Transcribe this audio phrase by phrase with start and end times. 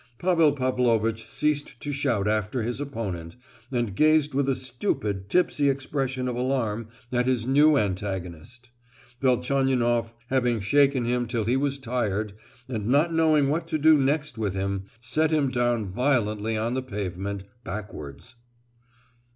[0.17, 3.35] Pavel Pavlovitch ceased to shout after his opponent,
[3.71, 8.71] and gazed with a stupid tipsy expression of alarm at his new antagonist.
[9.21, 12.33] Velchaninoff, having shaken him till he was tired,
[12.67, 16.81] and not knowing what to do next with him, set him down violently on the
[16.81, 18.33] pavement, backwards.